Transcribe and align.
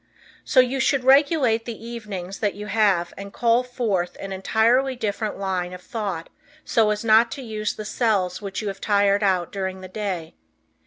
So 0.43 0.59
you 0.61 0.79
should 0.79 1.03
regulate 1.03 1.65
the 1.65 1.79
evenings 1.85 2.39
that 2.39 2.55
you 2.55 2.65
have 2.65 3.13
and 3.17 3.31
call 3.31 3.61
forth 3.61 4.17
an 4.19 4.31
entirely 4.31 4.95
different 4.95 5.37
line 5.37 5.73
of 5.73 5.81
thought 5.83 6.29
so 6.65 6.89
as 6.89 7.05
not 7.05 7.29
to 7.33 7.43
use 7.43 7.75
the 7.75 7.85
cells 7.85 8.41
which 8.41 8.63
you 8.63 8.67
have 8.69 8.81
tired 8.81 9.21
out 9.21 9.51
during 9.51 9.81
the 9.81 9.87
day. 9.87 10.33